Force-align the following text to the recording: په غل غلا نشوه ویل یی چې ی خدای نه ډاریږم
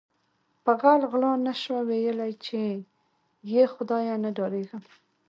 په 0.63 0.71
غل 0.81 1.01
غلا 1.11 1.33
نشوه 1.47 1.81
ویل 1.87 2.17
یی 2.25 2.33
چې 2.45 2.61
ی 3.53 3.61
خدای 3.73 4.05
نه 4.23 4.29
ډاریږم 4.37 4.83